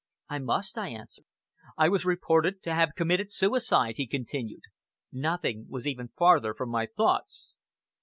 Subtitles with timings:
[0.29, 1.25] "I must," I answered.
[1.77, 4.63] "I was reported to have committed suicide," he continued.
[5.11, 7.55] "Nothing was ever farther from my thoughts."